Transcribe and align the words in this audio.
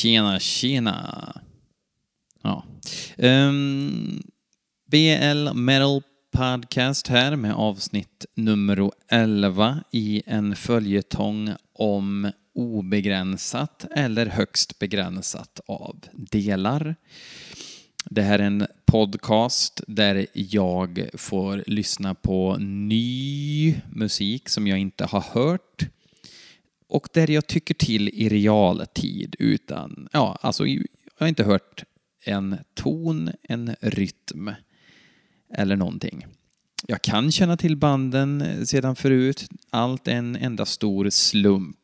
Tjena, 0.00 0.38
tjena. 0.38 1.32
Ja. 2.42 2.64
Ehm, 3.16 3.48
um, 3.48 4.22
BL 4.90 5.52
Metal 5.54 6.02
Podcast 6.32 7.08
här 7.08 7.36
med 7.36 7.54
avsnitt 7.54 8.26
nummer 8.34 8.90
11 9.08 9.80
i 9.90 10.22
en 10.26 10.56
följetong 10.56 11.54
om 11.72 12.30
obegränsat 12.54 13.84
eller 13.96 14.26
högst 14.26 14.78
begränsat 14.78 15.60
av 15.66 15.96
delar. 16.12 16.96
Det 18.04 18.22
här 18.22 18.38
är 18.38 18.46
en 18.46 18.66
podcast 18.86 19.80
där 19.86 20.26
jag 20.32 21.08
får 21.14 21.64
lyssna 21.66 22.14
på 22.14 22.56
ny 22.60 23.74
musik 23.92 24.48
som 24.48 24.66
jag 24.66 24.78
inte 24.78 25.04
har 25.04 25.24
hört 25.32 25.86
och 26.90 27.08
där 27.12 27.30
jag 27.30 27.46
tycker 27.46 27.74
till 27.74 28.08
i 28.08 28.28
realtid 28.28 29.36
utan, 29.38 30.08
ja, 30.12 30.38
alltså 30.40 30.66
jag 30.66 30.84
har 31.18 31.26
inte 31.26 31.44
hört 31.44 31.84
en 32.24 32.56
ton, 32.74 33.30
en 33.42 33.76
rytm 33.80 34.50
eller 35.54 35.76
någonting. 35.76 36.26
Jag 36.86 37.02
kan 37.02 37.32
känna 37.32 37.56
till 37.56 37.76
banden 37.76 38.66
sedan 38.66 38.96
förut. 38.96 39.48
Allt 39.70 40.08
är 40.08 40.12
en 40.12 40.36
enda 40.36 40.66
stor 40.66 41.10
slump. 41.10 41.76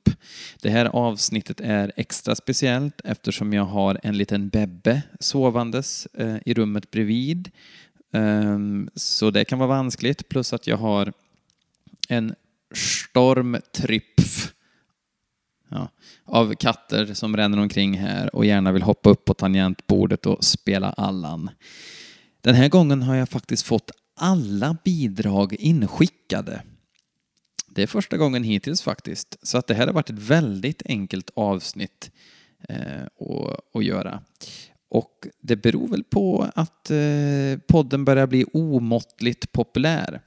Det 0.60 0.70
här 0.70 0.86
avsnittet 0.86 1.60
är 1.60 1.92
extra 1.96 2.34
speciellt 2.34 3.00
eftersom 3.04 3.52
jag 3.52 3.64
har 3.64 4.00
en 4.02 4.18
liten 4.18 4.48
bebbe 4.48 5.02
sovandes 5.20 6.06
eh, 6.06 6.36
i 6.45 6.54
rummet 6.54 6.90
bredvid. 6.90 7.50
Ehm, 8.12 8.90
så 8.95 9.30
det 9.30 9.45
kan 9.45 9.59
vara 9.59 9.68
vanskligt. 9.68 10.28
Plus 10.28 10.52
att 10.52 10.66
jag 10.66 10.76
har 10.76 11.12
en 12.09 12.34
stormtrypf 12.74 14.52
ja, 15.68 15.88
av 16.24 16.54
katter 16.54 17.14
som 17.14 17.36
ränner 17.36 17.58
omkring 17.58 17.98
här 17.98 18.36
och 18.36 18.46
gärna 18.46 18.72
vill 18.72 18.82
hoppa 18.82 19.10
upp 19.10 19.24
på 19.24 19.34
tangentbordet 19.34 20.26
och 20.26 20.44
spela 20.44 20.90
Allan. 20.90 21.50
Den 22.40 22.54
här 22.54 22.68
gången 22.68 23.02
har 23.02 23.14
jag 23.14 23.28
faktiskt 23.28 23.66
fått 23.66 23.90
alla 24.16 24.76
bidrag 24.84 25.52
inskickade. 25.52 26.62
Det 27.68 27.82
är 27.82 27.86
första 27.86 28.16
gången 28.16 28.45
hittills 28.45 28.82
faktiskt, 28.82 29.36
så 29.42 29.58
att 29.58 29.66
det 29.66 29.74
här 29.74 29.86
har 29.86 29.95
varit 29.95 30.10
ett 30.10 30.18
väldigt 30.18 30.82
enkelt 30.86 31.30
avsnitt 31.34 32.10
eh, 32.68 33.04
att, 33.04 33.76
att 33.76 33.84
göra. 33.84 34.20
Och 34.88 35.26
det 35.40 35.56
beror 35.56 35.88
väl 35.88 36.04
på 36.04 36.51
att 36.54 36.90
eh, 36.90 37.58
podden 37.68 38.04
börjar 38.04 38.26
bli 38.26 38.45
omåttligt 38.52 39.52
populär. 39.52 40.20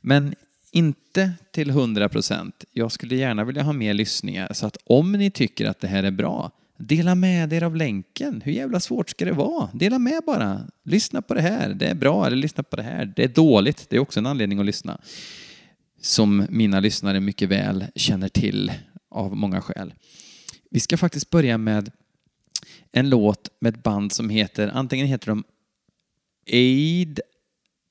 Men 0.00 0.34
inte 0.72 1.32
till 1.52 1.70
100 1.70 2.08
procent. 2.08 2.64
Jag 2.72 2.92
skulle 2.92 3.16
gärna 3.16 3.44
vilja 3.44 3.62
ha 3.62 3.72
mer 3.72 3.94
lyssningar, 3.94 4.52
så 4.52 4.66
att 4.66 4.76
om 4.84 5.12
ni 5.12 5.30
tycker 5.30 5.66
att 5.66 5.80
det 5.80 5.88
här 5.88 6.02
är 6.02 6.10
bra, 6.10 6.50
dela 6.76 7.14
med 7.14 7.52
er 7.52 7.62
av 7.62 7.76
länken. 7.76 8.42
Hur 8.44 8.52
jävla 8.52 8.80
svårt 8.80 9.10
ska 9.10 9.24
det 9.24 9.32
vara? 9.32 9.70
Dela 9.74 9.98
med 9.98 10.22
bara. 10.26 10.60
Lyssna 10.84 11.22
på 11.22 11.34
det 11.34 11.40
här, 11.40 11.68
det 11.74 11.86
är 11.86 11.94
bra, 11.94 12.26
eller 12.26 12.36
lyssna 12.36 12.62
på 12.62 12.76
det 12.76 12.82
här, 12.82 13.12
det 13.16 13.24
är 13.24 13.28
dåligt. 13.28 13.86
Det 13.90 13.96
är 13.96 14.00
också 14.00 14.20
en 14.20 14.26
anledning 14.26 14.58
att 14.58 14.66
lyssna. 14.66 15.00
Som 16.00 16.46
mina 16.50 16.80
lyssnare 16.80 17.20
mycket 17.20 17.48
väl 17.48 17.84
känner 17.94 18.28
till 18.28 18.72
av 19.10 19.36
många 19.36 19.60
skäl. 19.60 19.94
Vi 20.70 20.80
ska 20.80 20.96
faktiskt 20.96 21.30
börja 21.30 21.58
med 21.58 21.90
en 22.92 23.10
låt 23.10 23.48
med 23.60 23.74
ett 23.74 23.82
band 23.82 24.12
som 24.12 24.30
heter, 24.30 24.70
antingen 24.74 25.06
heter 25.06 25.26
de 25.26 25.44
Aid, 26.52 27.20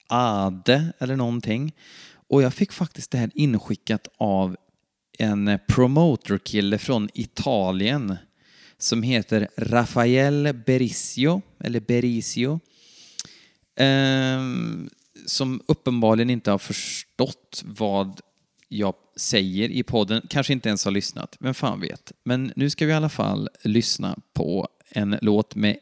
Ade 0.07 0.93
eller 0.99 1.15
någonting. 1.15 1.73
Och 2.29 2.41
jag 2.41 2.53
fick 2.53 2.71
faktiskt 2.71 3.11
det 3.11 3.17
här 3.17 3.31
inskickat 3.33 4.07
av 4.17 4.55
en 5.17 5.59
promoterkille 5.67 6.77
från 6.77 7.09
Italien 7.13 8.17
som 8.77 9.03
heter 9.03 9.47
Rafael 9.57 10.53
Berisio, 10.65 11.41
eller 11.59 11.79
Berisio, 11.79 12.59
eh, 13.75 14.41
som 15.25 15.61
uppenbarligen 15.67 16.29
inte 16.29 16.51
har 16.51 16.57
förstått 16.57 17.63
vad 17.65 18.21
jag 18.67 18.93
säger 19.15 19.69
i 19.69 19.83
podden, 19.83 20.21
kanske 20.29 20.53
inte 20.53 20.69
ens 20.69 20.85
har 20.85 20.91
lyssnat, 20.91 21.37
vem 21.39 21.53
fan 21.53 21.79
vet. 21.79 22.11
Men 22.23 22.51
nu 22.55 22.69
ska 22.69 22.85
vi 22.85 22.91
i 22.91 22.95
alla 22.95 23.09
fall 23.09 23.49
lyssna 23.63 24.17
på 24.33 24.67
en 24.89 25.17
låt 25.21 25.55
med 25.55 25.77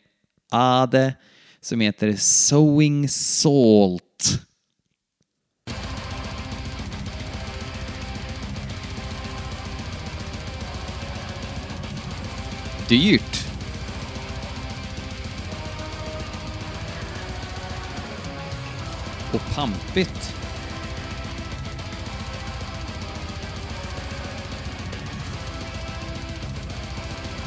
Ade 0.50 1.14
som 1.62 1.80
heter 1.80 2.16
Sowing 2.16 3.10
Salt. 3.10 4.40
Dyrt. 12.94 13.48
Och 19.34 19.56
pampigt. 19.56 20.36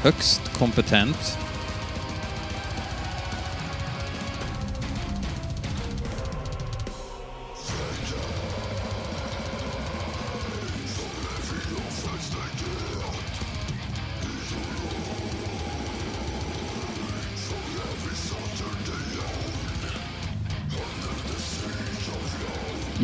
Högst 0.02 0.52
kompetent. 0.52 1.45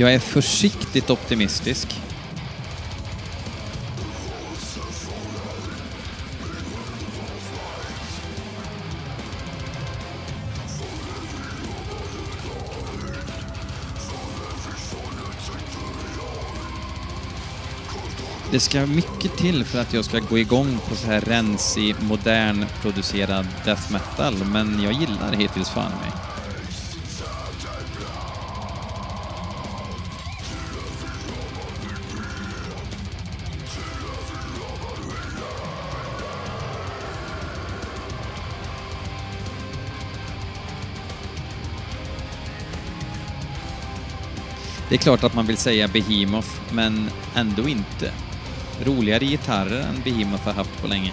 Jag 0.02 0.14
är 0.14 0.18
försiktigt 0.18 1.10
optimistisk. 1.10 2.00
Det 18.52 18.60
ska 18.60 18.86
mycket 18.86 19.36
till 19.36 19.64
för 19.64 19.80
att 19.80 19.92
jag 19.92 20.04
ska 20.04 20.18
gå 20.18 20.38
igång 20.38 20.78
på 20.88 20.96
så 20.96 21.06
här 21.06 21.20
rensig, 21.20 21.96
modern 22.00 22.66
producerad 22.80 23.46
death 23.64 23.92
metal, 23.92 24.34
men 24.44 24.82
jag 24.82 24.92
gillar 24.92 25.30
det 25.30 25.36
hittills 25.36 25.70
fan 25.70 25.90
mig. 25.90 26.21
Det 44.92 44.96
är 44.96 45.00
klart 45.00 45.24
att 45.24 45.34
man 45.34 45.46
vill 45.46 45.56
säga 45.56 45.88
Behemoth, 45.88 46.48
men 46.72 47.10
ändå 47.34 47.68
inte. 47.68 48.12
Roligare 48.84 49.24
gitarrer 49.24 49.80
än 49.80 50.02
Behemoth 50.04 50.44
har 50.44 50.52
haft 50.52 50.82
på 50.82 50.86
länge. 50.88 51.12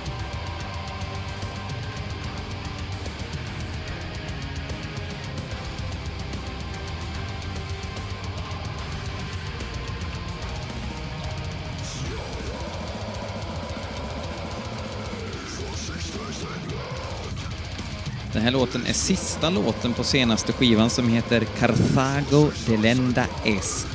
Här 18.50 18.54
låten 18.54 18.86
är 18.86 18.94
sista 18.94 19.50
låten 19.50 19.94
på 19.94 20.04
senaste 20.04 20.54
skivan 20.54 20.90
som 20.90 21.10
heter 21.10 21.46
Carthago 21.60 22.52
de 22.66 22.78
Lenda 22.78 23.26
Est. 23.46 23.88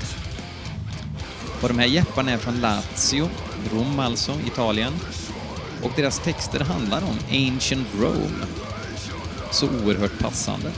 Och 1.63 1.69
de 1.69 1.79
här 1.79 1.87
jepparna 1.87 2.31
är 2.31 2.39
från 2.39 2.61
Lazio, 2.61 3.29
Rom 3.73 3.99
alltså, 3.99 4.33
Italien. 4.47 4.93
Och 5.83 5.91
deras 5.97 6.19
texter 6.19 6.61
handlar 6.61 7.03
om 7.03 7.19
Ancient 7.31 7.89
Rome. 8.01 8.47
Så 9.51 9.67
oerhört 9.67 10.19
passande. 10.19 10.71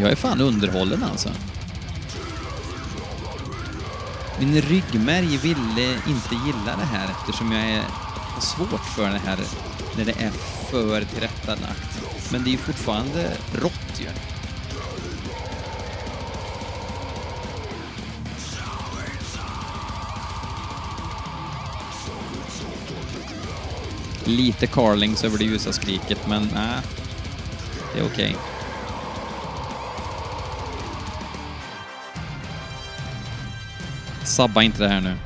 Jag 0.00 0.10
är 0.10 0.16
fan 0.16 0.40
underhållen 0.40 1.02
alltså. 1.04 1.30
Min 4.38 4.60
ryggmärg 4.60 5.36
ville 5.36 5.92
inte 5.92 6.34
gilla 6.46 6.76
det 6.78 6.84
här 6.84 7.10
eftersom 7.10 7.52
jag 7.52 7.70
är, 7.70 7.82
har 8.34 8.40
svårt 8.40 8.84
för 8.96 9.02
det 9.02 9.20
här 9.24 9.38
när 9.96 10.04
det 10.04 10.22
är 10.22 10.30
för 10.70 11.04
tillrättalagt. 11.04 12.02
Men 12.32 12.44
det 12.44 12.50
är 12.50 12.52
ju 12.52 12.58
fortfarande 12.58 13.36
rått 13.52 14.00
ju. 14.00 14.06
Lite 24.24 24.66
Carlings 24.66 25.24
över 25.24 25.38
det 25.38 25.44
ljusa 25.44 25.72
skriket, 25.72 26.26
men 26.28 26.48
nej, 26.54 26.80
det 27.94 28.00
är 28.00 28.06
okej. 28.06 28.36
Sabba 34.30 34.62
inte 34.62 34.82
det 34.82 34.88
här 34.88 35.00
nu. 35.00 35.16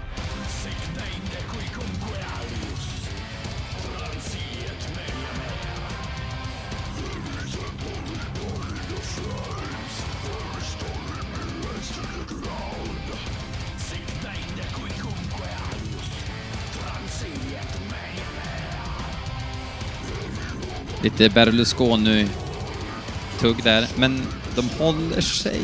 Lite 21.02 21.28
Berlusconi-tugg 21.28 23.64
där, 23.64 23.88
men 23.96 24.22
de 24.56 24.68
håller 24.78 25.20
sig 25.20 25.60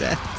rätt. 0.00 0.35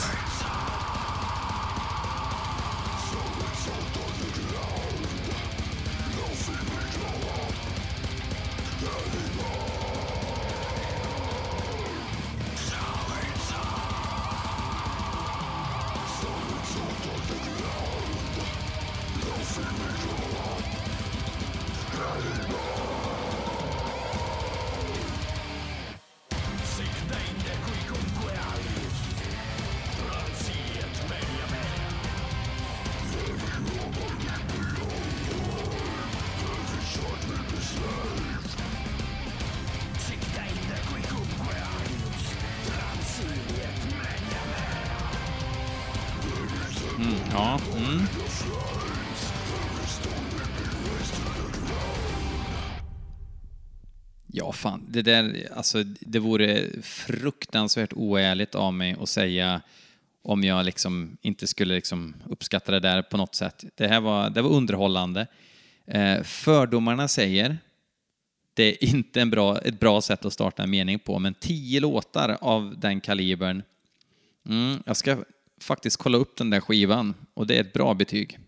Fan. 54.58 54.86
Det 54.90 55.02
där, 55.02 55.50
alltså, 55.56 55.84
det 55.84 56.20
vore 56.20 56.82
fruktansvärt 56.82 57.94
oärligt 57.94 58.56
av 58.56 58.74
mig 58.74 58.96
att 59.02 59.10
säga 59.10 59.62
om 60.22 60.44
jag 60.44 60.66
liksom 60.66 61.18
inte 61.22 61.48
skulle 61.48 61.76
liksom 61.76 62.16
uppskatta 62.30 62.72
det 62.72 62.80
där 62.80 63.02
på 63.02 63.18
något 63.18 63.36
sätt. 63.36 63.64
Det 63.76 63.88
här 63.88 64.02
var, 64.02 64.30
det 64.30 64.42
var 64.42 64.50
underhållande. 64.50 65.28
Eh, 65.86 66.24
fördomarna 66.24 67.08
säger 67.08 67.58
det 68.54 68.64
är 68.64 68.84
inte 68.84 69.22
en 69.22 69.30
bra, 69.30 69.58
ett 69.58 69.80
bra 69.80 70.02
sätt 70.02 70.26
att 70.26 70.34
starta 70.34 70.64
en 70.64 70.70
mening 70.70 71.00
på, 71.00 71.20
men 71.20 71.34
tio 71.34 71.80
låtar 71.80 72.38
av 72.42 72.80
den 72.80 73.02
kalibern. 73.02 73.64
Mm, 74.50 74.84
jag 74.86 74.98
ska 74.98 75.18
faktiskt 75.62 75.98
kolla 75.98 76.18
upp 76.18 76.38
den 76.38 76.50
där 76.50 76.60
skivan 76.60 77.14
och 77.34 77.48
det 77.48 77.56
är 77.56 77.62
ett 77.62 77.74
bra 77.74 77.94
betyg. 77.94 78.40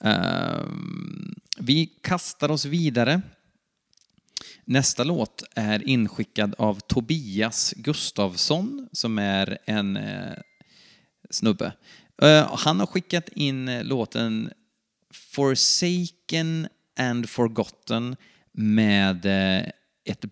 Eh, 0.00 0.64
vi 1.58 1.86
kastar 1.86 2.50
oss 2.50 2.64
vidare. 2.64 3.22
Nästa 4.64 5.04
låt 5.04 5.42
är 5.54 5.88
inskickad 5.88 6.54
av 6.58 6.80
Tobias 6.80 7.74
Gustavsson 7.76 8.88
som 8.92 9.18
är 9.18 9.58
en 9.64 9.96
eh, 9.96 10.32
snubbe. 11.30 11.72
Eh, 12.22 12.56
han 12.56 12.80
har 12.80 12.86
skickat 12.86 13.28
in 13.28 13.80
låten 13.82 14.50
Forsaken 15.10 16.68
and 16.98 17.30
Forgotten 17.30 18.16
med 18.52 19.26
eh, 19.26 19.68
ett 20.04 20.24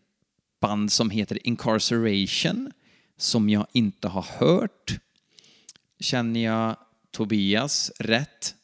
band 0.60 0.92
som 0.92 1.10
heter 1.10 1.46
Incarceration 1.46 2.72
som 3.16 3.50
jag 3.50 3.66
inte 3.72 4.08
har 4.08 4.26
hört. 4.38 4.98
Känner 6.00 6.44
jag 6.44 6.76
Tobias 7.10 7.92
rätt 7.98 8.54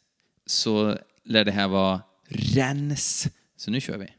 så 0.47 0.99
lär 1.25 1.45
det 1.45 1.53
här 1.53 1.69
vara 1.69 2.03
Rens. 2.29 3.29
Så 3.57 3.71
nu 3.71 3.81
kör 3.81 3.99
vi. 3.99 4.18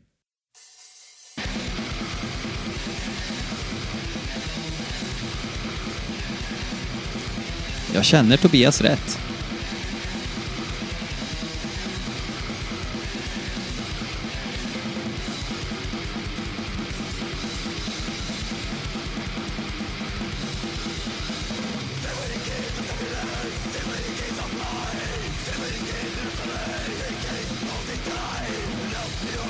Jag 7.93 8.05
känner 8.05 8.37
Tobias 8.37 8.81
rätt. 8.81 9.19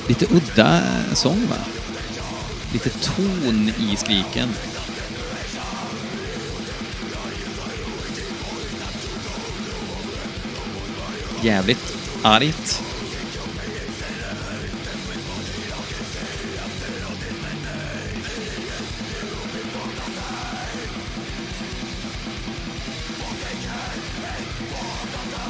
Lite 0.07 0.25
udda 0.25 0.81
sång 1.13 1.47
va? 1.50 1.56
Lite 2.74 2.89
ton 2.89 3.71
i 3.80 3.95
skriken. 3.95 4.50
Jävligt 11.43 11.98
argt. 12.24 12.84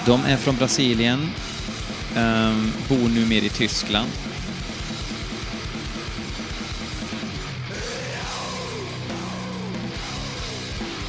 De 0.06 0.26
är 0.26 0.38
från 0.38 0.56
Brasilien, 0.56 1.20
um, 2.18 2.72
bor 2.90 3.10
nu 3.10 3.26
mer 3.26 3.42
i 3.42 3.50
Tyskland. 3.50 4.10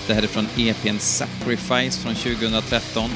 Det 0.07 0.15
här 0.15 0.23
är 0.23 0.27
från 0.27 0.47
EPn 0.57 0.99
Sacrifice 0.99 1.99
från 1.99 2.15
2013. 2.15 3.11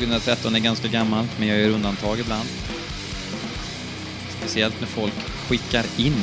2013 0.00 0.54
är 0.54 0.60
ganska 0.60 0.88
gammalt, 0.88 1.38
men 1.38 1.48
jag 1.48 1.58
gör 1.58 1.68
undantag 1.68 2.20
ibland. 2.20 2.48
Speciellt 4.38 4.80
när 4.80 4.86
folk 4.86 5.14
skickar 5.48 5.84
in. 5.96 6.14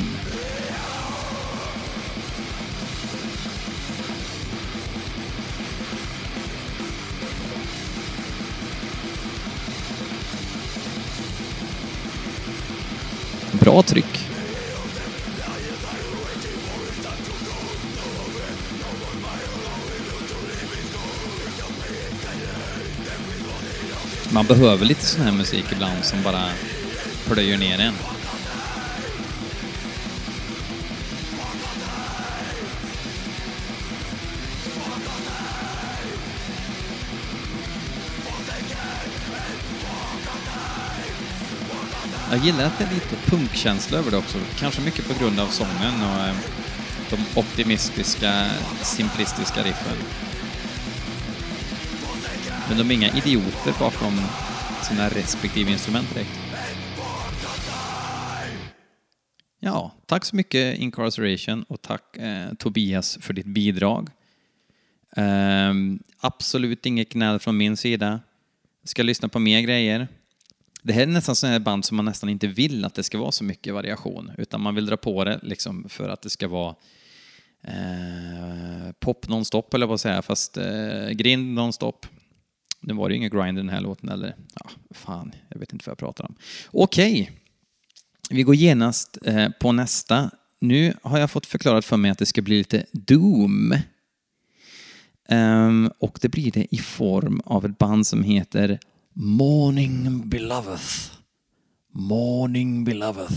Bra 13.52 13.82
tryck. 13.82 14.31
Man 24.32 24.46
behöver 24.46 24.84
lite 24.84 25.04
sån 25.04 25.24
här 25.24 25.32
musik 25.32 25.72
ibland 25.72 26.04
som 26.04 26.22
bara 26.22 26.44
plöjer 27.26 27.58
ner 27.58 27.78
en. 27.78 27.94
Jag 42.30 42.40
gillar 42.44 42.64
att 42.64 42.78
det 42.78 42.84
är 42.84 42.94
lite 42.94 43.16
punkkänsla 43.26 43.98
över 43.98 44.10
det 44.10 44.16
också. 44.16 44.38
Kanske 44.58 44.80
mycket 44.80 45.08
på 45.08 45.24
grund 45.24 45.40
av 45.40 45.46
sången 45.46 46.02
och 46.02 46.26
eh, 46.26 46.34
de 47.10 47.40
optimistiska, 47.40 48.46
simplistiska 48.82 49.62
riffen. 49.62 49.96
Men 52.72 52.88
de 52.88 52.94
är 52.94 52.98
inga 52.98 53.16
idioter 53.16 53.74
bakom 53.78 54.20
sina 54.82 55.08
respektive 55.08 55.70
instrument 55.70 56.14
direkt. 56.14 56.30
Ja, 59.60 59.94
tack 60.06 60.24
så 60.24 60.36
mycket 60.36 60.78
Incarceration 60.78 61.62
och 61.62 61.82
tack 61.82 62.16
eh, 62.16 62.54
Tobias 62.58 63.18
för 63.20 63.32
ditt 63.34 63.46
bidrag. 63.46 64.08
Eh, 65.16 65.72
absolut 66.20 66.86
inget 66.86 67.12
gnäll 67.12 67.38
från 67.38 67.56
min 67.56 67.76
sida. 67.76 68.20
Ska 68.84 69.02
lyssna 69.02 69.28
på 69.28 69.38
mer 69.38 69.60
grejer. 69.60 70.08
Det 70.82 70.92
här 70.92 71.02
är 71.02 71.06
nästan 71.06 71.36
sådana 71.36 71.60
band 71.60 71.84
som 71.84 71.96
man 71.96 72.04
nästan 72.04 72.28
inte 72.28 72.46
vill 72.46 72.84
att 72.84 72.94
det 72.94 73.02
ska 73.02 73.18
vara 73.18 73.32
så 73.32 73.44
mycket 73.44 73.74
variation, 73.74 74.30
utan 74.38 74.60
man 74.60 74.74
vill 74.74 74.86
dra 74.86 74.96
på 74.96 75.24
det 75.24 75.40
liksom 75.42 75.88
för 75.88 76.08
att 76.08 76.22
det 76.22 76.30
ska 76.30 76.48
vara 76.48 76.74
eh, 77.62 78.92
pop 79.00 79.28
nonstop, 79.28 79.74
eller 79.74 79.86
vad 79.86 80.00
säga, 80.00 80.22
fast 80.22 80.56
eh, 80.56 81.08
grind 81.10 81.54
nonstop. 81.54 82.06
Nu 82.82 82.94
var 82.94 83.08
det 83.08 83.12
ju 83.12 83.16
ingen 83.16 83.30
grind 83.30 83.58
i 83.58 83.60
den 83.60 83.68
här 83.68 83.80
låten, 83.80 84.08
eller 84.08 84.36
ja, 84.54 84.70
fan, 84.90 85.32
jag 85.48 85.58
vet 85.58 85.72
inte 85.72 85.82
vad 85.86 85.90
jag 85.90 85.98
pratar 85.98 86.24
om. 86.24 86.34
Okej, 86.66 87.30
vi 88.30 88.42
går 88.42 88.54
genast 88.54 89.18
eh, 89.24 89.48
på 89.60 89.72
nästa. 89.72 90.30
Nu 90.60 90.94
har 91.02 91.18
jag 91.18 91.30
fått 91.30 91.46
förklarat 91.46 91.84
för 91.84 91.96
mig 91.96 92.10
att 92.10 92.18
det 92.18 92.26
ska 92.26 92.42
bli 92.42 92.58
lite 92.58 92.86
Doom. 92.92 93.74
Um, 95.28 95.90
och 95.98 96.18
det 96.22 96.28
blir 96.28 96.50
det 96.50 96.74
i 96.74 96.78
form 96.78 97.40
av 97.44 97.64
ett 97.64 97.78
band 97.78 98.06
som 98.06 98.22
heter 98.22 98.78
Morning 99.12 100.28
Beloved. 100.28 100.78
Morning 101.92 102.84
Beloved. 102.84 103.28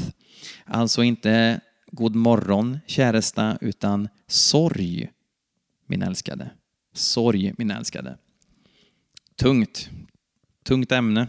Alltså 0.66 1.04
inte 1.04 1.62
God 1.92 2.16
morgon 2.16 2.80
käresta, 2.88 3.58
utan 3.62 4.08
sorg 4.28 5.10
min 5.88 6.02
älskade. 6.02 6.50
Sorg 6.94 7.54
min 7.58 7.72
älskade. 7.72 8.18
Tungt. 9.36 9.90
Tungt 10.64 10.92
ämne. 10.92 11.22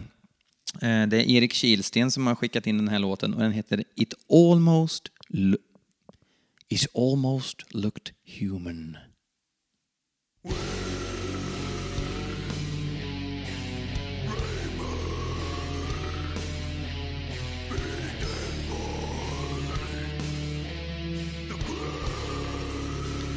Eh, 0.81 1.07
det 1.07 1.17
är 1.17 1.29
Erik 1.29 1.53
Kilsten 1.53 2.11
som 2.11 2.27
har 2.27 2.35
skickat 2.35 2.67
in 2.67 2.77
den 2.77 2.87
här 2.87 2.99
låten 2.99 3.33
och 3.33 3.41
den 3.41 3.51
heter 3.51 3.83
It 3.95 4.13
almost, 4.29 5.11
It 6.69 6.87
almost 6.95 7.73
looked 7.73 8.13
human. 8.39 8.97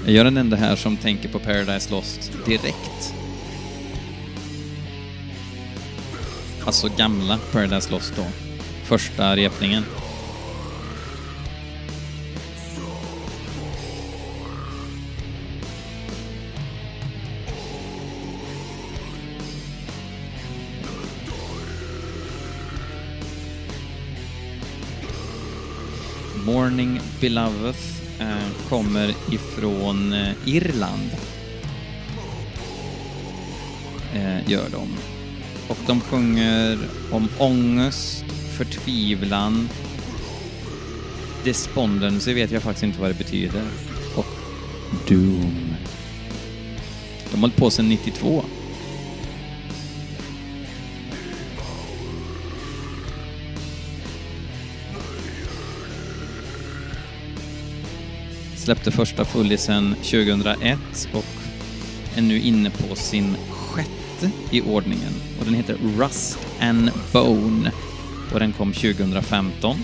Jag 0.04 0.14
gör 0.14 0.24
den 0.24 0.36
enda 0.36 0.56
här 0.56 0.76
som 0.76 0.96
tänker 0.96 1.28
på 1.28 1.38
Paradise 1.38 1.90
Lost 1.90 2.32
direkt. 2.46 3.19
Alltså 6.70 6.88
gamla 6.96 7.38
Paradise 7.52 7.90
Lost 7.90 8.12
då. 8.16 8.24
Första 8.84 9.36
repningen. 9.36 9.84
Morning 26.44 27.00
Beloved 27.20 27.74
eh, 28.20 28.26
kommer 28.68 29.14
ifrån 29.30 30.12
eh, 30.12 30.34
Irland. 30.46 31.10
Eh, 34.14 34.50
gör 34.50 34.68
de. 34.70 34.88
Och 35.70 35.78
de 35.86 36.00
sjunger 36.00 36.78
om 37.10 37.28
ångest, 37.38 38.24
förtvivlan, 38.56 39.68
despondency 41.44 42.34
vet 42.34 42.50
jag 42.50 42.62
faktiskt 42.62 42.84
inte 42.84 43.00
vad 43.00 43.10
det 43.10 43.18
betyder. 43.18 43.62
Och 44.16 44.26
doom. 45.08 45.74
De 47.30 47.34
har 47.34 47.40
hållit 47.40 47.56
på 47.56 47.70
sedan 47.70 47.88
92. 47.88 48.44
Släppte 58.56 58.90
första 58.90 59.24
fullisen 59.24 59.94
2001 59.94 60.78
och 61.12 61.24
är 62.16 62.22
nu 62.22 62.40
inne 62.40 62.70
på 62.70 62.94
sin 62.94 63.36
sjätte 63.50 64.30
i 64.50 64.60
ordningen. 64.60 65.29
Den 65.50 65.56
heter 65.56 65.76
Rust 65.98 66.38
and 66.60 66.90
Bone. 67.12 67.72
Och 68.32 68.40
den 68.40 68.52
kom 68.52 68.72
2015. 68.72 69.76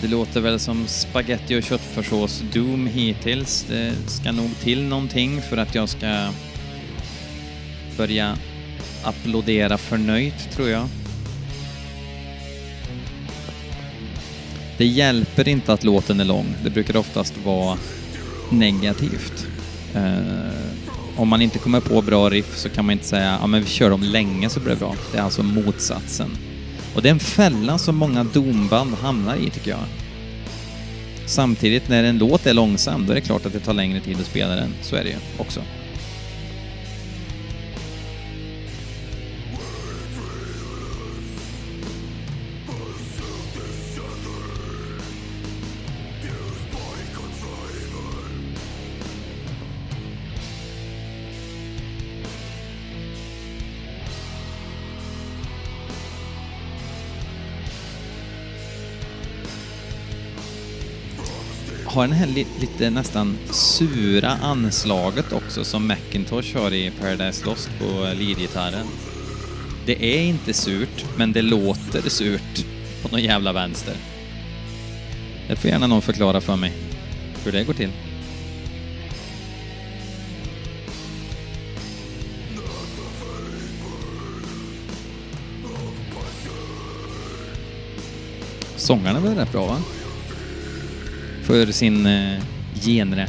Det 0.00 0.08
låter 0.08 0.40
väl 0.40 0.58
som 0.58 0.86
spaghetti 0.86 1.58
och 1.58 1.62
köttfärssås 1.62 2.42
Doom 2.52 2.86
hittills. 2.86 3.66
Det 3.68 3.92
ska 4.06 4.32
nog 4.32 4.50
till 4.62 4.82
någonting 4.82 5.42
för 5.42 5.56
att 5.56 5.74
jag 5.74 5.88
ska 5.88 6.28
börja 7.96 8.36
applådera 9.02 9.78
förnöjt, 9.78 10.50
tror 10.52 10.68
jag. 10.68 10.88
Det 14.76 14.86
hjälper 14.86 15.48
inte 15.48 15.72
att 15.72 15.84
låten 15.84 16.20
är 16.20 16.24
lång. 16.24 16.46
Det 16.64 16.70
brukar 16.70 16.96
oftast 16.96 17.34
vara 17.44 17.78
negativt. 18.50 19.46
Uh, 19.96 20.68
om 21.16 21.28
man 21.28 21.42
inte 21.42 21.58
kommer 21.58 21.80
på 21.80 22.02
bra 22.02 22.30
riff 22.30 22.56
så 22.56 22.68
kan 22.68 22.86
man 22.86 22.92
inte 22.92 23.06
säga 23.06 23.38
ja 23.40 23.46
men 23.46 23.60
vi 23.60 23.68
kör 23.68 23.90
dem 23.90 24.02
länge 24.02 24.48
så 24.48 24.60
blir 24.60 24.70
det 24.70 24.78
bra. 24.78 24.94
Det 25.12 25.18
är 25.18 25.22
alltså 25.22 25.42
motsatsen. 25.42 26.30
Och 26.94 27.02
det 27.02 27.08
är 27.08 27.12
en 27.12 27.20
fälla 27.20 27.78
som 27.78 27.96
många 27.96 28.24
domband 28.24 28.94
hamnar 28.94 29.36
i, 29.36 29.50
tycker 29.50 29.70
jag. 29.70 29.84
Samtidigt, 31.26 31.88
när 31.88 32.04
en 32.04 32.18
låt 32.18 32.46
är 32.46 32.54
långsam, 32.54 33.06
då 33.06 33.12
är 33.12 33.14
det 33.14 33.20
klart 33.20 33.46
att 33.46 33.52
det 33.52 33.60
tar 33.60 33.74
längre 33.74 34.00
tid 34.00 34.16
att 34.20 34.26
spela 34.26 34.56
den. 34.56 34.74
Så 34.82 34.96
är 34.96 35.04
det 35.04 35.10
ju 35.10 35.16
också. 35.38 35.60
Har 61.98 62.06
den 62.06 62.16
här 62.16 62.26
li 62.26 62.46
lite 62.60 62.90
nästan 62.90 63.38
sura 63.50 64.28
anslaget 64.30 65.32
också 65.32 65.64
som 65.64 65.86
Macintosh 65.86 66.56
har 66.56 66.74
i 66.74 66.92
Paradise 67.00 67.46
Lost 67.46 67.70
på 67.78 67.84
leadgitarren. 68.18 68.86
Det 69.86 70.16
är 70.16 70.22
inte 70.22 70.52
surt, 70.52 71.04
men 71.16 71.32
det 71.32 71.42
låter 71.42 72.08
surt 72.08 72.66
på 73.02 73.08
någon 73.08 73.22
jävla 73.22 73.52
vänster. 73.52 73.94
Det 75.48 75.56
får 75.56 75.70
gärna 75.70 75.86
någon 75.86 76.02
förklara 76.02 76.40
för 76.40 76.56
mig 76.56 76.72
hur 77.44 77.52
det 77.52 77.64
går 77.64 77.74
till. 77.74 77.92
Sångarna 88.76 89.20
var 89.20 89.30
rätt 89.30 89.52
bra 89.52 89.66
va? 89.66 89.78
För 91.48 91.72
sin 91.72 92.06
eh, 92.06 92.38
genre. 92.80 93.28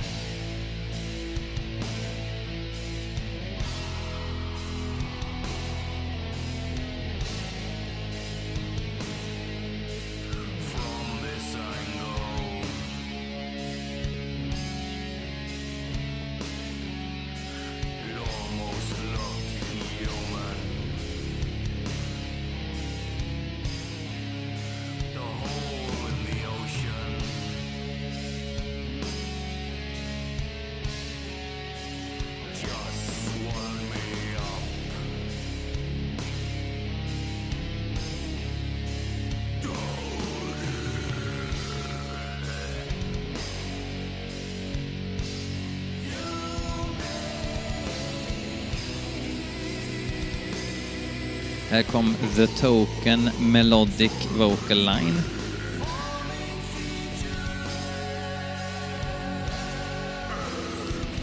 Här 51.72 51.84
kom 51.84 52.16
The 52.36 52.48
Token 52.48 53.30
Melodic 53.40 54.12
Vocal 54.38 54.78
Line. 54.78 55.22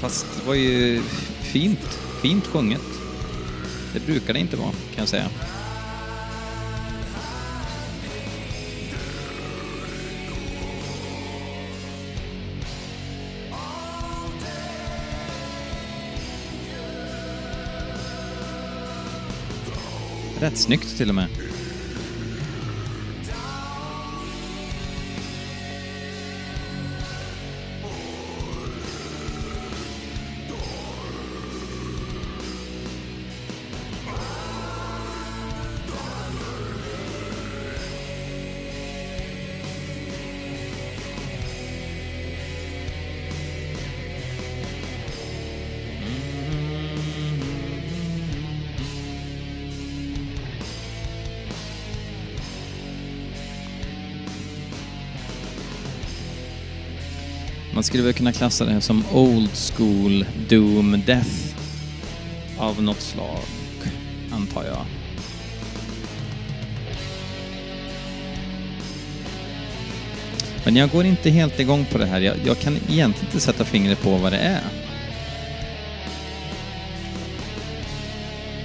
Fast 0.00 0.26
det 0.36 0.46
var 0.46 0.54
ju 0.54 1.02
fint, 1.40 1.98
fint 2.22 2.46
sjunget. 2.46 2.82
Det 3.94 4.06
brukar 4.06 4.32
det 4.32 4.40
inte 4.40 4.56
vara, 4.56 4.70
kan 4.70 4.96
jag 4.96 5.08
säga. 5.08 5.28
Rätt 20.40 20.58
snyggt 20.58 20.96
till 20.96 21.08
och 21.08 21.14
med. 21.14 21.28
Man 57.76 57.82
skulle 57.82 58.02
väl 58.02 58.12
kunna 58.12 58.32
klassa 58.32 58.64
det 58.64 58.72
här 58.72 58.80
som 58.80 59.04
old 59.12 59.50
school 59.56 60.26
doom 60.48 61.02
death 61.06 61.30
av 62.58 62.82
något 62.82 63.00
slag, 63.00 63.40
antar 64.32 64.64
jag. 64.64 64.86
Men 70.64 70.76
jag 70.76 70.90
går 70.90 71.04
inte 71.04 71.30
helt 71.30 71.60
igång 71.60 71.86
på 71.92 71.98
det 71.98 72.06
här. 72.06 72.20
Jag, 72.20 72.36
jag 72.44 72.58
kan 72.58 72.76
egentligen 72.76 73.26
inte 73.26 73.40
sätta 73.40 73.64
fingret 73.64 74.02
på 74.02 74.16
vad 74.16 74.32
det 74.32 74.38
är. 74.38 74.62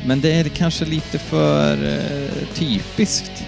Men 0.05 0.21
det 0.21 0.31
är 0.31 0.43
kanske 0.43 0.85
lite 0.85 1.19
för 1.19 1.83
eh, 1.93 2.47
typiskt. 2.53 3.43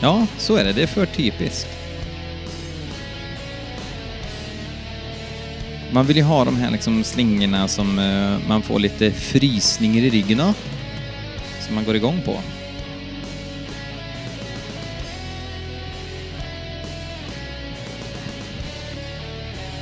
Ja, 0.00 0.26
så 0.38 0.56
är 0.56 0.64
det. 0.64 0.72
Det 0.72 0.82
är 0.82 0.86
för 0.86 1.06
typiskt. 1.06 1.79
Man 5.92 6.06
vill 6.06 6.16
ju 6.16 6.22
ha 6.22 6.44
de 6.44 6.56
här 6.56 6.70
liksom 6.70 7.04
slingorna 7.04 7.68
som 7.68 7.98
eh, 7.98 8.48
man 8.48 8.62
får 8.62 8.78
lite 8.78 9.12
frysningar 9.12 10.02
i 10.02 10.10
ryggen 10.10 10.40
av. 10.40 10.56
Som 11.60 11.74
man 11.74 11.84
går 11.84 11.96
igång 11.96 12.22
på. 12.24 12.40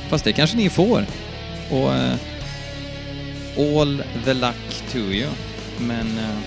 Fast 0.09 0.23
det 0.23 0.33
kanske 0.33 0.57
ni 0.57 0.69
får. 0.69 1.05
Och 1.71 1.89
uh, 1.89 2.13
all 3.57 4.03
the 4.25 4.33
luck 4.33 4.83
to 4.91 4.97
you. 4.97 5.29
Men... 5.79 6.07
Uh, 6.07 6.39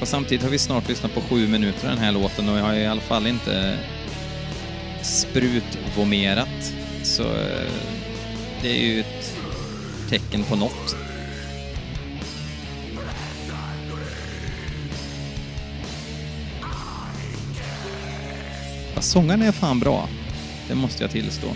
och 0.00 0.08
samtidigt 0.08 0.42
har 0.42 0.50
vi 0.50 0.58
snart 0.58 0.88
lyssnat 0.88 1.14
på 1.14 1.20
sju 1.20 1.48
minuter 1.48 1.88
den 1.88 1.98
här 1.98 2.12
låten 2.12 2.48
och 2.48 2.58
jag 2.58 2.64
har 2.64 2.74
i 2.74 2.86
alla 2.86 3.00
fall 3.00 3.26
inte 3.26 3.78
sprutvomerat. 5.02 6.74
Så 7.02 7.22
eh, 7.22 7.70
det 8.62 8.68
är 8.68 8.84
ju 8.84 9.00
ett 9.00 9.36
tecken 10.10 10.44
på 10.44 10.56
något. 10.56 10.96
Sångarna 19.02 19.02
sångaren 19.02 19.42
är 19.42 19.52
fan 19.52 19.80
bra. 19.80 20.08
Det 20.68 20.74
måste 20.74 21.04
jag 21.04 21.10
tillstå. 21.10 21.46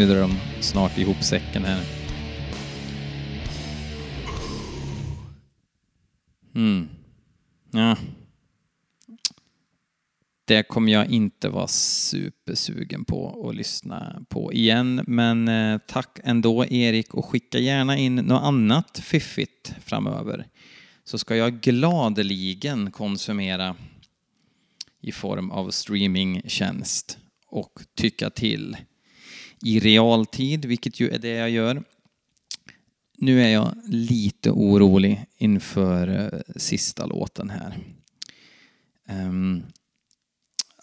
Nu 0.00 0.06
drar 0.06 0.20
de 0.20 0.38
snart 0.60 0.98
ihop 0.98 1.22
säcken 1.22 1.64
här. 1.64 1.84
Mm. 6.54 6.88
Ja. 7.70 7.96
Det 10.44 10.62
kommer 10.62 10.92
jag 10.92 11.10
inte 11.10 11.48
vara 11.48 11.66
supersugen 11.68 13.04
på 13.04 13.48
att 13.48 13.56
lyssna 13.56 14.24
på 14.28 14.52
igen, 14.52 15.04
men 15.06 15.48
eh, 15.48 15.80
tack 15.86 16.18
ändå 16.24 16.66
Erik 16.66 17.14
och 17.14 17.24
skicka 17.24 17.58
gärna 17.58 17.96
in 17.96 18.16
något 18.16 18.42
annat 18.42 18.98
fiffigt 18.98 19.74
framöver. 19.84 20.46
Så 21.04 21.18
ska 21.18 21.36
jag 21.36 21.60
gladeligen 21.60 22.90
konsumera 22.90 23.76
i 25.00 25.12
form 25.12 25.50
av 25.50 25.70
streamingtjänst 25.70 27.18
och 27.46 27.80
tycka 27.96 28.30
till 28.30 28.76
i 29.64 29.80
realtid, 29.80 30.64
vilket 30.64 31.00
ju 31.00 31.10
är 31.10 31.18
det 31.18 31.28
jag 31.28 31.50
gör. 31.50 31.82
Nu 33.18 33.42
är 33.42 33.48
jag 33.48 33.74
lite 33.86 34.50
orolig 34.50 35.26
inför 35.36 36.08
eh, 36.08 36.40
sista 36.56 37.06
låten 37.06 37.50
här. 37.50 37.78
Um, 39.08 39.62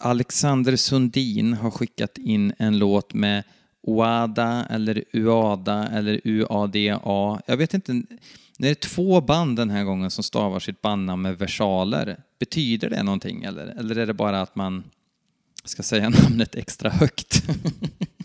Alexander 0.00 0.76
Sundin 0.76 1.52
har 1.52 1.70
skickat 1.70 2.18
in 2.18 2.52
en 2.58 2.78
låt 2.78 3.14
med 3.14 3.44
Oada 3.82 4.66
eller 4.70 5.04
Uada 5.12 5.88
eller 5.88 6.20
UADA. 6.24 7.40
Jag 7.46 7.56
vet 7.56 7.74
inte, 7.74 8.02
det 8.58 8.68
är 8.68 8.74
två 8.74 9.20
band 9.20 9.56
den 9.56 9.70
här 9.70 9.84
gången 9.84 10.10
som 10.10 10.24
stavar 10.24 10.60
sitt 10.60 10.82
bandnamn 10.82 11.22
med 11.22 11.38
versaler, 11.38 12.20
betyder 12.38 12.90
det 12.90 13.02
någonting 13.02 13.44
eller? 13.44 13.66
Eller 13.66 13.96
är 13.96 14.06
det 14.06 14.14
bara 14.14 14.42
att 14.42 14.56
man 14.56 14.84
ska 15.64 15.82
säga 15.82 16.08
namnet 16.22 16.54
extra 16.54 16.90
högt? 16.90 17.42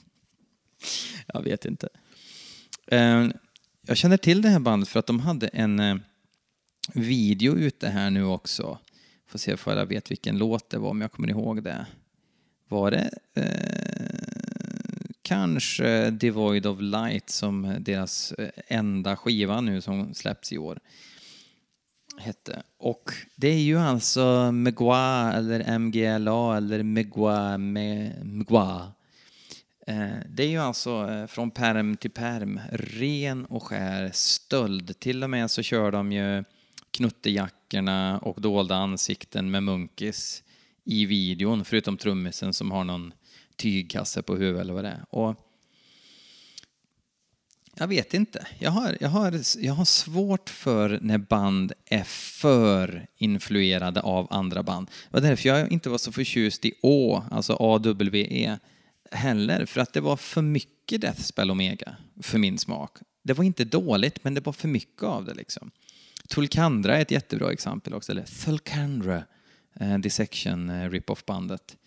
Jag 1.33 1.43
vet 1.43 1.65
inte. 1.65 1.89
Ehm, 2.87 3.33
jag 3.87 3.97
känner 3.97 4.17
till 4.17 4.41
det 4.41 4.49
här 4.49 4.59
bandet 4.59 4.89
för 4.89 4.99
att 4.99 5.07
de 5.07 5.19
hade 5.19 5.47
en 5.47 5.79
eh, 5.79 5.95
video 6.93 7.55
ute 7.55 7.89
här 7.89 8.09
nu 8.09 8.23
också. 8.23 8.79
Får 9.27 9.39
se 9.39 9.53
om 9.53 9.77
jag 9.77 9.85
vet 9.85 10.11
vilken 10.11 10.37
låt 10.37 10.69
det 10.69 10.77
var, 10.77 10.89
om 10.89 11.01
jag 11.01 11.11
kommer 11.11 11.29
ihåg 11.29 11.63
det. 11.63 11.85
Var 12.67 12.91
det 12.91 13.09
eh, 13.33 15.05
kanske 15.21 16.09
Devoid 16.09 16.65
of 16.65 16.81
Light 16.81 17.29
som 17.29 17.75
deras 17.79 18.31
eh, 18.31 18.49
enda 18.67 19.15
skiva 19.15 19.61
nu 19.61 19.81
som 19.81 20.13
släpps 20.13 20.53
i 20.53 20.57
år 20.57 20.79
hette. 22.17 22.63
Och 22.77 23.11
det 23.35 23.47
är 23.47 23.59
ju 23.59 23.79
alltså 23.79 24.51
Megua 24.51 25.33
eller 25.33 25.79
MGLA 25.79 26.57
eller 26.57 26.83
Megua, 26.83 27.57
Megua 27.57 28.81
Eh, 28.81 29.02
Eh, 29.87 30.17
det 30.29 30.43
är 30.43 30.47
ju 30.47 30.57
alltså 30.57 31.09
eh, 31.09 31.27
från 31.27 31.51
perm 31.51 31.97
till 31.97 32.11
perm, 32.11 32.59
ren 32.71 33.45
och 33.45 33.63
skär 33.63 34.11
stöld. 34.13 34.99
Till 34.99 35.23
och 35.23 35.29
med 35.29 35.51
så 35.51 35.61
kör 35.61 35.91
de 35.91 36.11
ju 36.11 36.43
knuttejackorna 36.91 38.19
och 38.19 38.41
dolda 38.41 38.75
ansikten 38.75 39.51
med 39.51 39.63
munkis 39.63 40.43
i 40.83 41.05
videon, 41.05 41.65
förutom 41.65 41.97
trummisen 41.97 42.53
som 42.53 42.71
har 42.71 42.83
någon 42.83 43.13
tygkasse 43.55 44.21
på 44.21 44.35
huvudet 44.35 44.61
eller 44.61 44.73
vad 44.73 44.83
det 44.83 44.89
är. 44.89 45.05
Och 45.09 45.35
Jag 47.75 47.87
vet 47.87 48.13
inte. 48.13 48.47
Jag 48.59 48.71
har, 48.71 48.97
jag, 48.99 49.09
har, 49.09 49.41
jag 49.59 49.73
har 49.73 49.85
svårt 49.85 50.49
för 50.49 50.99
när 51.01 51.17
band 51.17 51.73
är 51.85 52.03
för 52.03 53.07
influerade 53.17 54.01
av 54.01 54.27
andra 54.29 54.63
band. 54.63 54.87
Det 54.87 55.21
var 55.21 55.21
därför 55.21 55.49
jag 55.49 55.71
inte 55.71 55.89
var 55.89 55.97
så 55.97 56.11
förtjust 56.11 56.65
i 56.65 56.73
Å, 56.81 57.23
alltså 57.31 57.53
AWE, 57.53 58.59
heller. 59.13 59.65
För 59.65 59.81
att 59.81 59.93
det 59.93 60.01
var 60.01 60.17
för 60.17 60.41
mycket 60.41 61.01
Deathspell 61.01 61.51
Omega, 61.51 61.95
för 62.21 62.37
min 62.37 62.57
smak. 62.57 62.97
Det 63.23 63.33
var 63.33 63.43
inte 63.43 63.63
dåligt, 63.63 64.23
men 64.23 64.33
det 64.33 64.45
var 64.45 64.53
för 64.53 64.67
mycket 64.67 65.03
av 65.03 65.25
det 65.25 65.33
liksom. 65.33 65.71
Tulkandra 66.29 66.97
är 66.97 67.01
ett 67.01 67.11
jättebra 67.11 67.51
exempel 67.51 67.93
också, 67.93 68.11
eller 68.11 68.23
Thulkandra, 68.23 69.23
eh, 69.79 69.97
Dissection, 69.97 70.69
eh, 70.69 70.89
rip-off-bandet. 70.89 71.77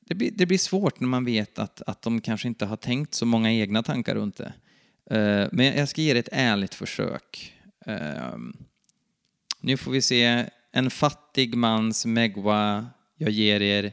Det 0.00 0.14
blir, 0.14 0.30
det 0.30 0.46
blir 0.46 0.58
svårt 0.58 1.00
när 1.00 1.08
man 1.08 1.24
vet 1.24 1.58
att, 1.58 1.82
att 1.86 2.02
de 2.02 2.20
kanske 2.20 2.48
inte 2.48 2.66
har 2.66 2.76
tänkt 2.76 3.14
så 3.14 3.26
många 3.26 3.52
egna 3.52 3.82
tankar 3.82 4.14
runt 4.14 4.36
det. 4.36 4.52
Eh, 5.10 5.48
men 5.52 5.66
jag 5.66 5.88
ska 5.88 6.02
ge 6.02 6.12
det 6.12 6.18
ett 6.18 6.28
ärligt 6.32 6.74
försök. 6.74 7.52
Eh, 7.86 8.36
nu 9.60 9.76
får 9.76 9.92
vi 9.92 10.02
se 10.02 10.46
en 10.72 10.90
fattig 10.90 11.54
mans 11.54 12.06
Megwa. 12.06 12.86
Jag 13.16 13.30
ger 13.30 13.62
er 13.62 13.92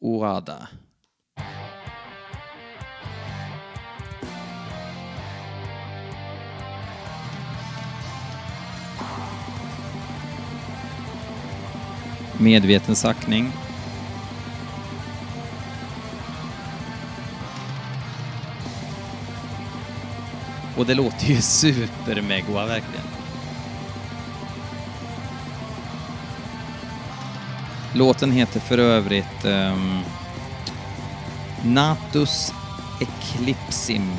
Oada. 0.00 0.68
Medveten 12.42 12.96
sackning. 12.96 13.52
Och 20.76 20.86
det 20.86 20.94
låter 20.94 21.26
ju 21.26 21.36
supermegwa 21.40 22.66
verkligen. 22.66 23.04
Låten 27.94 28.32
heter 28.32 28.60
för 28.60 28.78
övrigt 28.78 29.44
um, 29.44 30.00
Natus 31.64 32.52
Eclipsim. 33.00 34.10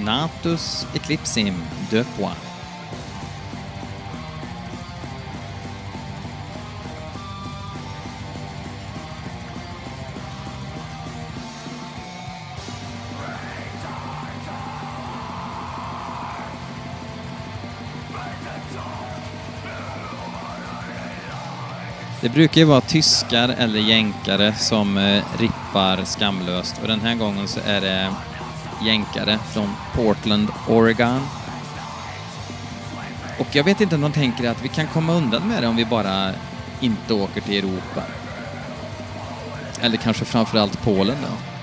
Natus 0.00 0.86
Eclipsim 0.94 1.62
de 1.90 2.04
Poix. 2.04 2.43
Det 22.24 22.30
brukar 22.30 22.60
ju 22.60 22.64
vara 22.64 22.80
tyskar 22.80 23.48
eller 23.48 23.80
jänkare 23.80 24.54
som 24.54 24.96
eh, 24.98 25.24
rippar 25.38 26.04
skamlöst 26.04 26.78
och 26.82 26.88
den 26.88 27.00
här 27.00 27.14
gången 27.14 27.48
så 27.48 27.60
är 27.66 27.80
det 27.80 28.14
jänkare 28.84 29.38
från 29.52 29.74
Portland, 29.94 30.48
Oregon. 30.68 31.20
Och 33.38 33.46
jag 33.52 33.64
vet 33.64 33.80
inte 33.80 33.94
om 33.94 34.00
de 34.00 34.12
tänker 34.12 34.50
att 34.50 34.64
vi 34.64 34.68
kan 34.68 34.86
komma 34.86 35.12
undan 35.14 35.48
med 35.48 35.62
det 35.62 35.68
om 35.68 35.76
vi 35.76 35.84
bara 35.84 36.30
inte 36.80 37.14
åker 37.14 37.40
till 37.40 37.58
Europa. 37.58 38.02
Eller 39.80 39.96
kanske 39.96 40.24
framförallt 40.24 40.82
Polen 40.82 41.16
då. 41.22 41.53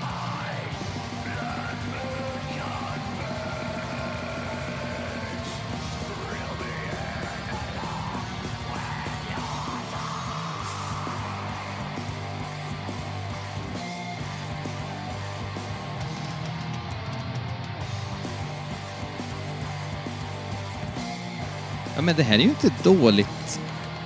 Ja, 22.02 22.06
men 22.06 22.16
det 22.16 22.22
här 22.22 22.34
är 22.34 22.38
ju 22.38 22.48
inte 22.48 22.66
ett 22.66 22.84
dåligt 22.84 23.60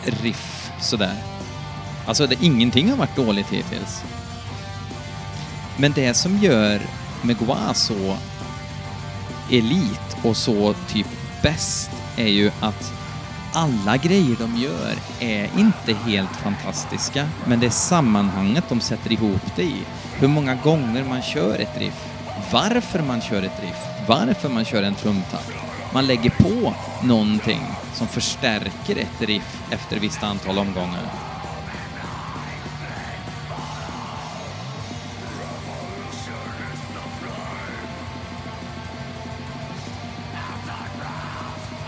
riff 0.05 0.71
sådär. 0.81 1.15
Alltså, 2.07 2.27
det, 2.27 2.37
ingenting 2.43 2.91
har 2.91 2.97
varit 2.97 3.17
dåligt 3.17 3.49
hittills. 3.49 4.05
Men 5.77 5.93
det 5.93 6.15
som 6.15 6.39
gör 6.39 6.81
Megua 7.23 7.75
så 7.75 8.17
elit 9.51 10.17
och 10.23 10.37
så 10.37 10.75
typ 10.89 11.07
bäst 11.43 11.91
är 12.17 12.29
ju 12.29 12.51
att 12.61 12.93
alla 13.53 13.97
grejer 13.97 14.37
de 14.39 14.57
gör 14.57 14.95
är 15.21 15.51
inte 15.59 15.95
helt 15.95 16.37
fantastiska, 16.37 17.29
men 17.47 17.61
det 17.61 17.67
är 17.67 17.71
sammanhanget 17.71 18.65
de 18.69 18.81
sätter 18.81 19.13
ihop 19.13 19.57
det 19.57 19.63
i. 19.63 19.83
Hur 20.19 20.29
många 20.29 20.55
gånger 20.55 21.05
man 21.05 21.23
kör 21.23 21.59
ett 21.59 21.79
riff, 21.79 22.05
varför 22.53 23.03
man 23.03 23.21
kör 23.21 23.43
ett 23.43 23.63
riff, 23.63 24.07
varför 24.09 24.49
man 24.49 24.65
kör 24.65 24.83
en 24.83 24.95
trumtakt. 24.95 25.53
Man 25.93 26.07
lägger 26.07 26.31
på 26.31 26.75
någonting 27.03 27.63
som 27.97 28.07
förstärker 28.09 28.97
ett 28.97 29.21
riff 29.21 29.63
efter 29.71 29.97
ett 29.97 30.03
visst 30.03 30.23
antal 30.23 30.59
omgångar. 30.59 31.03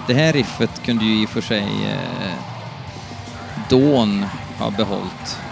Det 0.06 0.14
här 0.14 0.32
riffet 0.32 0.82
kunde 0.82 1.04
ju 1.04 1.22
i 1.22 1.26
och 1.26 1.30
för 1.30 1.40
sig 1.40 1.66
eh, 1.86 2.34
Dawn 3.70 4.26
ha 4.58 4.70
behållit. 4.70 5.47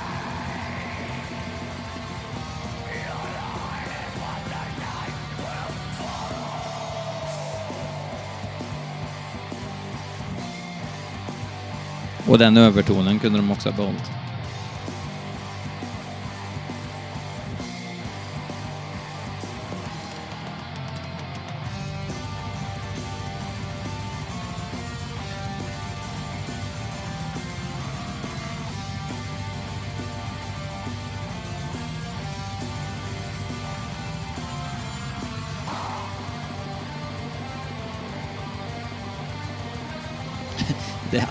Och 12.36 12.40
den 12.40 12.56
övertonen 12.56 13.18
kunde 13.18 13.38
de 13.38 13.50
också 13.50 13.68
ha 13.68 13.76
behållit. 13.76 14.25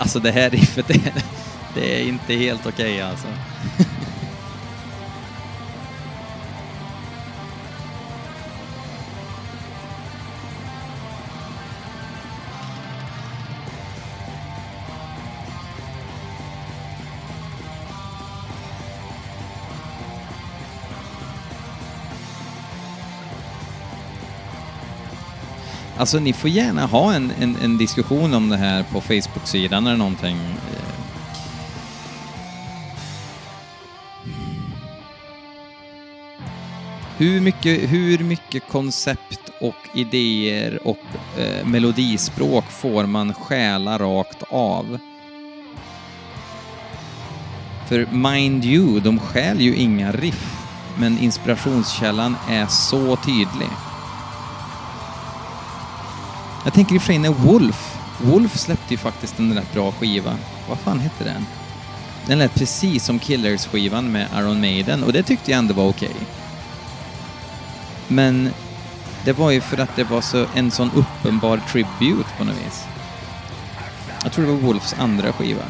Alltså 0.06 0.20
det 0.20 0.30
här 0.30 0.50
riffet, 0.50 0.88
det, 0.88 1.12
det 1.74 2.00
är 2.00 2.08
inte 2.08 2.34
helt 2.34 2.66
okej 2.66 2.94
okay, 2.94 3.00
alltså. 3.00 3.26
Alltså 25.98 26.18
ni 26.18 26.32
får 26.32 26.50
gärna 26.50 26.86
ha 26.86 27.14
en, 27.14 27.32
en, 27.40 27.56
en 27.62 27.78
diskussion 27.78 28.34
om 28.34 28.48
det 28.48 28.56
här 28.56 28.82
på 28.82 29.00
Facebook-sidan 29.00 29.86
eller 29.86 29.96
någonting. 29.96 30.36
Hur 37.18 37.40
mycket, 37.40 37.90
hur 37.90 38.18
mycket 38.18 38.68
koncept 38.68 39.40
och 39.60 39.74
idéer 39.94 40.86
och 40.86 41.04
eh, 41.38 41.66
melodispråk 41.66 42.64
får 42.64 43.06
man 43.06 43.34
stjäla 43.34 43.98
rakt 43.98 44.42
av? 44.50 44.98
För 47.88 48.06
mind 48.06 48.64
you, 48.64 49.00
de 49.00 49.18
stjäl 49.18 49.60
ju 49.60 49.76
inga 49.76 50.12
riff, 50.12 50.66
men 50.98 51.18
inspirationskällan 51.18 52.36
är 52.48 52.66
så 52.66 53.16
tydlig. 53.16 53.85
Jag 56.66 56.74
tänker 56.74 56.94
i 56.94 56.98
och 56.98 57.02
för 57.02 57.06
sig 57.06 57.18
när 57.18 57.30
Wolf, 57.30 57.98
Wolf 58.20 58.58
släppte 58.58 58.94
ju 58.94 58.98
faktiskt 58.98 59.38
en 59.38 59.54
rätt 59.54 59.72
bra 59.72 59.92
skiva. 59.92 60.36
Vad 60.68 60.78
fan 60.78 60.98
hette 60.98 61.24
den? 61.24 61.46
Den 62.26 62.38
lät 62.38 62.54
precis 62.54 63.04
som 63.04 63.18
Killers-skivan 63.18 64.12
med 64.12 64.28
Iron 64.36 64.60
Maiden 64.60 65.02
och 65.04 65.12
det 65.12 65.22
tyckte 65.22 65.50
jag 65.50 65.58
ändå 65.58 65.74
var 65.74 65.88
okej. 65.88 66.08
Okay. 66.08 66.26
Men 68.08 68.50
det 69.24 69.32
var 69.32 69.50
ju 69.50 69.60
för 69.60 69.78
att 69.78 69.96
det 69.96 70.04
var 70.04 70.20
så, 70.20 70.46
en 70.54 70.70
sån 70.70 70.90
uppenbar 70.94 71.60
tribute 71.72 72.28
på 72.38 72.44
något 72.44 72.56
vis. 72.66 72.84
Jag 74.22 74.32
tror 74.32 74.46
det 74.46 74.52
var 74.52 74.58
Wolfs 74.58 74.94
andra 74.98 75.32
skiva. 75.32 75.64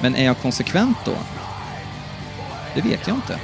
Men 0.00 0.16
är 0.16 0.24
jag 0.24 0.38
konsekvent 0.38 0.98
då? 1.04 1.14
Det 2.74 2.80
vet 2.80 3.06
jag 3.06 3.16
inte. 3.16 3.38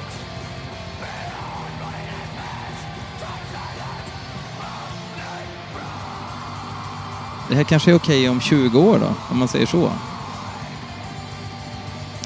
Det 7.48 7.54
här 7.54 7.64
kanske 7.64 7.90
är 7.90 7.94
okej 7.94 8.28
om 8.28 8.40
20 8.40 8.78
år 8.78 8.98
då, 8.98 9.14
om 9.30 9.38
man 9.38 9.48
säger 9.48 9.66
så. 9.66 9.92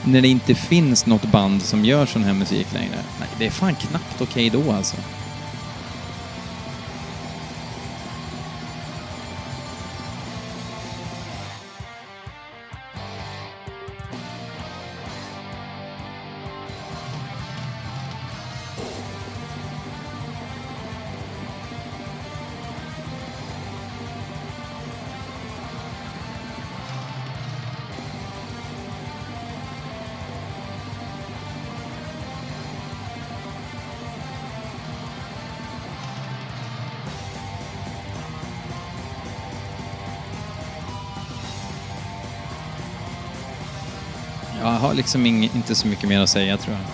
När 0.04 0.20
det 0.20 0.28
inte 0.28 0.54
finns 0.54 1.06
något 1.06 1.24
band 1.24 1.62
som 1.62 1.84
gör 1.84 2.06
sån 2.06 2.24
här 2.24 2.32
musik 2.32 2.66
längre. 2.72 2.98
Nej, 3.20 3.28
det 3.38 3.46
är 3.46 3.50
fan 3.50 3.74
knappt 3.74 4.20
okej 4.20 4.50
då 4.50 4.72
alltså. 4.72 4.96
Jag 44.62 44.68
har 44.68 44.94
liksom 44.94 45.26
ing, 45.26 45.44
inte 45.54 45.74
så 45.74 45.86
mycket 45.86 46.08
mer 46.08 46.20
att 46.20 46.28
säga 46.28 46.56
tror 46.56 46.76
jag. 46.76 46.84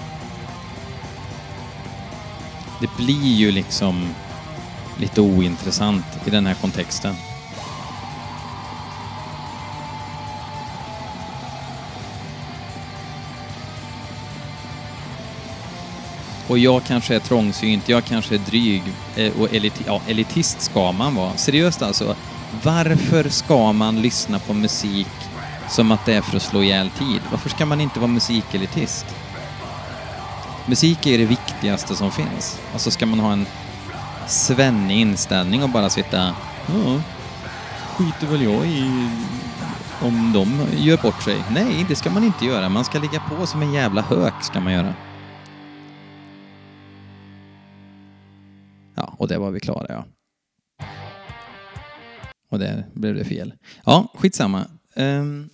Det 2.81 2.97
blir 2.97 3.35
ju 3.35 3.51
liksom 3.51 4.09
lite 5.01 5.21
ointressant 5.21 6.05
i 6.25 6.31
den 6.31 6.47
här 6.47 6.55
kontexten. 6.55 7.15
Och 16.49 16.59
jag 16.59 16.85
kanske 16.85 17.15
är 17.15 17.21
trångsynt, 17.21 17.89
jag 17.89 18.05
kanske 18.05 18.35
är 18.35 18.39
dryg 18.39 18.83
eh, 19.17 19.41
och 19.41 19.55
elit 19.55 19.83
ja, 19.87 20.01
elitist 20.09 20.61
ska 20.61 20.93
man 20.93 21.15
vara. 21.15 21.37
Seriöst 21.37 21.83
alltså, 21.83 22.17
varför 22.63 23.29
ska 23.29 23.73
man 23.73 24.03
lyssna 24.03 24.39
på 24.39 24.55
musik 24.55 25.28
som 25.71 25.93
att 25.93 26.07
det 26.07 26.15
är 26.15 26.21
för 26.21 26.37
att 26.37 26.43
slå 26.43 26.63
ihjäl 26.63 26.91
tid? 26.91 27.21
Varför 27.31 27.49
ska 27.49 27.67
man 27.67 27.81
inte 27.81 28.01
vara 28.01 28.11
musikelitist? 28.11 29.07
Musik 30.67 31.07
är 31.07 31.19
det 31.19 31.25
viktigaste 31.25 31.97
som 31.97 32.11
finns. 32.11 32.61
Alltså 32.73 32.91
ska 32.91 33.07
man 33.07 33.19
ha 33.19 33.33
en 33.33 33.47
svennig 34.27 35.01
inställning 35.01 35.63
och 35.63 35.69
bara 35.69 35.91
sitta 35.91 36.35
ja, 36.67 37.01
skiter 37.97 38.27
väl 38.27 38.43
jag 38.43 38.67
i 38.67 39.11
om 40.03 40.33
de 40.33 40.67
gör 40.77 40.97
bort 40.97 41.23
sig. 41.23 41.45
Nej, 41.51 41.87
det 41.89 41.97
ska 41.97 42.11
man 42.11 42.25
inte 42.25 42.47
göra. 42.47 42.69
Man 42.69 42.85
ska 42.85 42.99
ligga 42.99 43.21
på 43.21 43.47
som 43.47 43.63
en 43.63 43.73
jävla 43.73 44.03
hök, 44.03 44.35
ska 44.43 44.61
man 44.61 44.73
göra. 44.73 44.95
Ja, 48.95 49.15
och 49.19 49.29
det 49.29 49.39
var 49.39 49.51
vi 49.51 49.61
klara, 49.61 49.87
ja. 49.89 50.05
Och 52.51 52.59
där 52.59 52.87
blev 52.95 53.15
det 53.15 53.25
fel. 53.25 53.55
Ja, 53.85 54.13
skitsamma. 54.15 54.65
Um... 54.97 55.51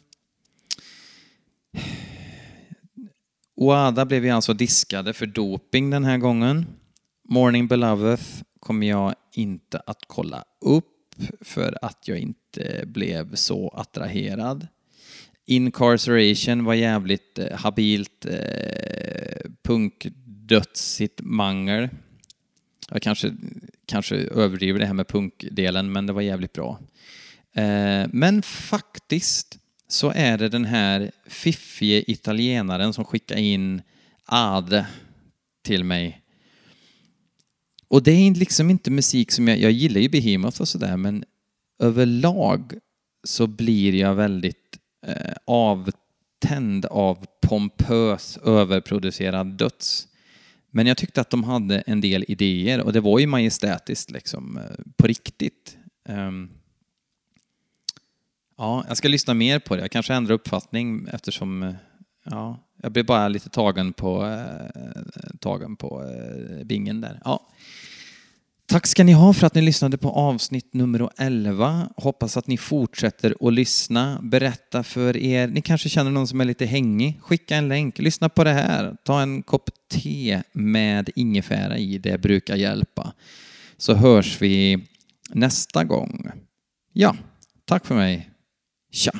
Oada 3.56 4.04
blev 4.04 4.24
ju 4.24 4.30
alltså 4.30 4.54
diskade 4.54 5.12
för 5.12 5.26
doping 5.26 5.90
den 5.90 6.04
här 6.04 6.18
gången. 6.18 6.66
Morning 7.28 7.68
Beloveth 7.68 8.24
kommer 8.60 8.86
jag 8.86 9.14
inte 9.32 9.82
att 9.86 10.00
kolla 10.06 10.44
upp 10.60 11.14
för 11.40 11.78
att 11.82 12.08
jag 12.08 12.18
inte 12.18 12.84
blev 12.86 13.34
så 13.34 13.68
attraherad. 13.68 14.66
Incarceration 15.46 16.64
var 16.64 16.74
jävligt 16.74 17.38
eh, 17.38 17.56
habilt 17.58 18.26
eh, 18.26 19.50
punkdödsigt 19.62 21.20
mangel. 21.22 21.88
Jag 22.90 23.02
kanske, 23.02 23.34
kanske 23.86 24.16
överdriver 24.16 24.78
det 24.78 24.86
här 24.86 24.94
med 24.94 25.08
punkdelen, 25.08 25.92
men 25.92 26.06
det 26.06 26.12
var 26.12 26.22
jävligt 26.22 26.52
bra. 26.52 26.80
Eh, 27.52 28.06
men 28.12 28.42
faktiskt 28.42 29.58
så 29.88 30.12
är 30.14 30.38
det 30.38 30.48
den 30.48 30.64
här 30.64 31.10
fiffige 31.26 32.10
italienaren 32.10 32.92
som 32.92 33.04
skickar 33.04 33.36
in 33.36 33.82
Ade 34.24 34.86
till 35.64 35.84
mig. 35.84 36.20
Och 37.88 38.02
det 38.02 38.10
är 38.10 38.34
liksom 38.34 38.70
inte 38.70 38.90
musik 38.90 39.32
som 39.32 39.48
jag, 39.48 39.58
jag 39.58 39.72
gillar 39.72 40.00
ju 40.00 40.08
Behemoth 40.08 40.60
och 40.60 40.68
sådär, 40.68 40.96
men 40.96 41.24
överlag 41.78 42.72
så 43.24 43.46
blir 43.46 43.94
jag 43.94 44.14
väldigt 44.14 44.78
eh, 45.06 45.34
avtänd 45.46 46.86
av 46.86 47.26
pompös, 47.42 48.36
överproducerad 48.36 49.46
döds. 49.46 50.08
Men 50.70 50.86
jag 50.86 50.96
tyckte 50.96 51.20
att 51.20 51.30
de 51.30 51.44
hade 51.44 51.80
en 51.80 52.00
del 52.00 52.24
idéer 52.28 52.80
och 52.80 52.92
det 52.92 53.00
var 53.00 53.18
ju 53.18 53.26
majestätiskt 53.26 54.10
liksom, 54.10 54.58
eh, 54.58 54.84
på 54.96 55.06
riktigt. 55.06 55.76
Um, 56.08 56.50
ja, 58.58 58.84
jag 58.88 58.96
ska 58.96 59.08
lyssna 59.08 59.34
mer 59.34 59.58
på 59.58 59.76
det. 59.76 59.80
Jag 59.80 59.90
kanske 59.90 60.14
ändrar 60.14 60.34
uppfattning 60.34 61.06
eftersom 61.12 61.62
eh, 61.62 61.74
ja, 62.24 62.58
jag 62.82 62.92
blev 62.92 63.06
bara 63.06 63.28
lite 63.28 63.48
tagen 63.48 63.92
på, 63.92 64.26
eh, 64.26 65.02
tagen 65.40 65.76
på 65.76 66.02
eh, 66.02 66.64
bingen 66.64 67.00
där. 67.00 67.20
Ja. 67.24 67.48
Tack 68.66 68.86
ska 68.86 69.04
ni 69.04 69.12
ha 69.12 69.32
för 69.32 69.46
att 69.46 69.54
ni 69.54 69.62
lyssnade 69.62 69.98
på 69.98 70.10
avsnitt 70.10 70.74
nummer 70.74 71.10
11. 71.18 71.88
Hoppas 71.96 72.36
att 72.36 72.46
ni 72.46 72.56
fortsätter 72.56 73.34
att 73.40 73.52
lyssna. 73.52 74.20
Berätta 74.22 74.82
för 74.82 75.16
er, 75.16 75.48
ni 75.48 75.62
kanske 75.62 75.88
känner 75.88 76.10
någon 76.10 76.26
som 76.26 76.40
är 76.40 76.44
lite 76.44 76.66
hängig. 76.66 77.20
Skicka 77.22 77.56
en 77.56 77.68
länk, 77.68 77.98
lyssna 77.98 78.28
på 78.28 78.44
det 78.44 78.52
här. 78.52 78.96
Ta 79.04 79.20
en 79.20 79.42
kopp 79.42 79.70
te 79.90 80.42
med 80.52 81.10
ingefära 81.14 81.78
i, 81.78 81.98
det 81.98 82.18
brukar 82.18 82.56
hjälpa. 82.56 83.12
Så 83.76 83.94
hörs 83.94 84.42
vi 84.42 84.86
nästa 85.30 85.84
gång. 85.84 86.30
Ja, 86.92 87.16
tack 87.64 87.86
för 87.86 87.94
mig. 87.94 88.33
Tja! 88.94 89.11